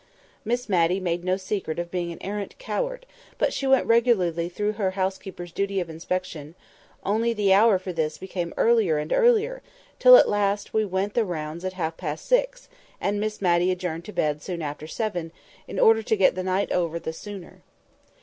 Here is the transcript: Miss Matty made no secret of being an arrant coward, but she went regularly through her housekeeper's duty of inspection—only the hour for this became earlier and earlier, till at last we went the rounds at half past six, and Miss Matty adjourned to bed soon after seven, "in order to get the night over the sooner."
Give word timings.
Miss 0.43 0.67
Matty 0.67 0.99
made 0.99 1.23
no 1.23 1.37
secret 1.37 1.77
of 1.77 1.91
being 1.91 2.11
an 2.11 2.17
arrant 2.23 2.57
coward, 2.57 3.05
but 3.37 3.53
she 3.53 3.67
went 3.67 3.85
regularly 3.85 4.49
through 4.49 4.71
her 4.71 4.89
housekeeper's 4.97 5.51
duty 5.51 5.79
of 5.79 5.91
inspection—only 5.91 7.33
the 7.33 7.53
hour 7.53 7.77
for 7.77 7.93
this 7.93 8.17
became 8.17 8.51
earlier 8.57 8.97
and 8.97 9.13
earlier, 9.13 9.61
till 9.99 10.17
at 10.17 10.27
last 10.27 10.73
we 10.73 10.85
went 10.85 11.13
the 11.13 11.23
rounds 11.23 11.63
at 11.63 11.73
half 11.73 11.97
past 11.97 12.25
six, 12.25 12.67
and 12.99 13.19
Miss 13.19 13.43
Matty 13.43 13.69
adjourned 13.69 14.05
to 14.05 14.11
bed 14.11 14.41
soon 14.41 14.63
after 14.63 14.87
seven, 14.87 15.31
"in 15.67 15.77
order 15.77 16.01
to 16.01 16.17
get 16.17 16.33
the 16.33 16.41
night 16.41 16.71
over 16.71 16.97
the 16.97 17.13
sooner." 17.13 17.61